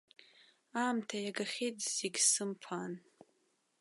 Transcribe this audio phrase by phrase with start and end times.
[0.81, 2.93] Аамҭа иагахьеит зегь сымԥаан.